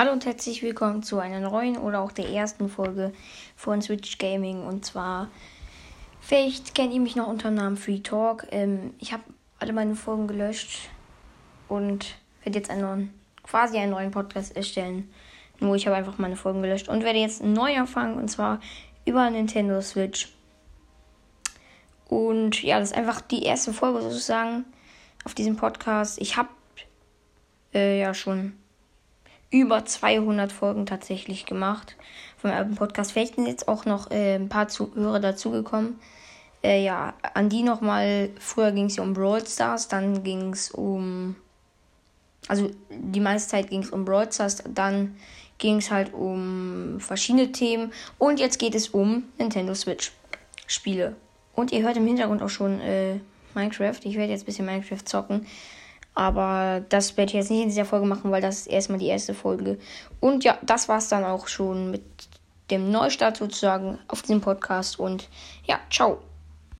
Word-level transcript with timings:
Hallo 0.00 0.12
und 0.12 0.24
herzlich 0.26 0.62
willkommen 0.62 1.02
zu 1.02 1.18
einer 1.18 1.40
neuen 1.40 1.76
oder 1.76 2.00
auch 2.02 2.12
der 2.12 2.28
ersten 2.28 2.68
Folge 2.68 3.12
von 3.56 3.82
Switch 3.82 4.16
Gaming. 4.18 4.64
Und 4.64 4.84
zwar, 4.84 5.28
vielleicht 6.20 6.76
kennt 6.76 6.94
ihr 6.94 7.00
mich 7.00 7.16
noch 7.16 7.26
unter 7.26 7.50
dem 7.50 7.56
Namen 7.56 7.76
Free 7.76 7.98
Talk. 7.98 8.46
Ähm, 8.52 8.94
ich 9.00 9.12
habe 9.12 9.24
alle 9.58 9.72
meine 9.72 9.96
Folgen 9.96 10.28
gelöscht 10.28 10.88
und 11.66 12.14
werde 12.44 12.60
jetzt 12.60 12.70
einen 12.70 12.82
neuen, 12.82 13.14
quasi 13.42 13.76
einen 13.76 13.90
neuen 13.90 14.12
Podcast 14.12 14.54
erstellen. 14.54 15.12
Nur 15.58 15.74
ich 15.74 15.88
habe 15.88 15.96
einfach 15.96 16.16
meine 16.18 16.36
Folgen 16.36 16.62
gelöscht 16.62 16.88
und 16.88 17.02
werde 17.02 17.18
jetzt 17.18 17.42
neu 17.42 17.76
anfangen 17.76 18.18
und 18.18 18.28
zwar 18.28 18.60
über 19.04 19.28
Nintendo 19.30 19.80
Switch. 19.80 20.32
Und 22.06 22.62
ja, 22.62 22.78
das 22.78 22.92
ist 22.92 22.96
einfach 22.96 23.20
die 23.20 23.42
erste 23.42 23.72
Folge 23.72 24.00
sozusagen 24.02 24.64
auf 25.24 25.34
diesem 25.34 25.56
Podcast. 25.56 26.20
Ich 26.20 26.36
habe 26.36 26.50
äh, 27.74 27.98
ja 27.98 28.14
schon 28.14 28.52
über 29.50 29.84
200 29.84 30.52
Folgen 30.52 30.86
tatsächlich 30.86 31.46
gemacht 31.46 31.96
vom 32.36 32.50
Album 32.50 32.74
Podcast. 32.74 33.12
Vielleicht 33.12 33.36
sind 33.36 33.46
jetzt 33.46 33.68
auch 33.68 33.84
noch 33.84 34.10
äh, 34.10 34.34
ein 34.34 34.48
paar 34.48 34.68
Zuhörer 34.68 35.20
dazugekommen. 35.20 35.98
Äh, 36.62 36.84
ja, 36.84 37.14
an 37.34 37.48
die 37.48 37.62
nochmal. 37.62 38.30
Früher 38.38 38.72
ging 38.72 38.86
es 38.86 38.96
ja 38.96 39.02
um 39.02 39.14
Brawl 39.14 39.46
Stars, 39.46 39.88
dann 39.88 40.22
ging 40.22 40.52
es 40.52 40.70
um. 40.70 41.36
Also 42.46 42.70
die 42.90 43.20
meiste 43.20 43.50
Zeit 43.50 43.68
ging 43.68 43.82
es 43.82 43.90
um 43.90 44.04
Brawl 44.04 44.32
Stars, 44.32 44.62
dann 44.66 45.16
ging 45.58 45.78
es 45.78 45.90
halt 45.90 46.14
um 46.14 46.98
verschiedene 47.00 47.52
Themen 47.52 47.92
und 48.16 48.40
jetzt 48.40 48.58
geht 48.58 48.74
es 48.74 48.88
um 48.88 49.24
Nintendo 49.38 49.74
Switch 49.74 50.12
Spiele. 50.66 51.16
Und 51.54 51.72
ihr 51.72 51.82
hört 51.82 51.96
im 51.96 52.06
Hintergrund 52.06 52.42
auch 52.42 52.48
schon 52.48 52.80
äh, 52.80 53.18
Minecraft. 53.54 53.98
Ich 54.04 54.16
werde 54.16 54.32
jetzt 54.32 54.42
ein 54.42 54.46
bisschen 54.46 54.66
Minecraft 54.66 55.04
zocken. 55.04 55.46
Aber 56.18 56.82
das 56.88 57.16
werde 57.16 57.30
ich 57.30 57.34
jetzt 57.34 57.50
nicht 57.52 57.62
in 57.62 57.68
dieser 57.68 57.84
Folge 57.84 58.04
machen, 58.04 58.32
weil 58.32 58.42
das 58.42 58.62
ist 58.62 58.66
erstmal 58.66 58.98
die 58.98 59.06
erste 59.06 59.34
Folge. 59.34 59.78
Und 60.18 60.42
ja, 60.42 60.58
das 60.62 60.88
war 60.88 60.98
es 60.98 61.08
dann 61.08 61.22
auch 61.22 61.46
schon 61.46 61.92
mit 61.92 62.02
dem 62.72 62.90
Neustart 62.90 63.36
sozusagen 63.36 64.00
auf 64.08 64.22
diesem 64.22 64.40
Podcast. 64.40 64.98
Und 64.98 65.28
ja, 65.64 65.78
ciao. 65.90 66.18